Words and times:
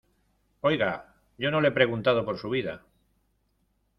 oiga, 0.69 0.87
yo 1.43 1.51
no 1.51 1.61
le 1.61 1.67
he 1.69 1.79
preguntado 1.79 2.25
por 2.25 2.39
su 2.39 2.49
vida. 2.49 2.81